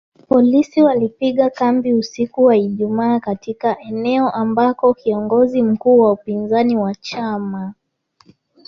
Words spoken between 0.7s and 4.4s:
walipiga kambi usiku wa Ijumaa katika eneo